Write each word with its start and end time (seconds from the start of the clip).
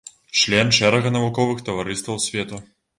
Член 0.39 0.69
шэрага 0.79 1.13
навуковых 1.19 1.63
таварыстваў 1.71 2.17
свету. 2.29 2.67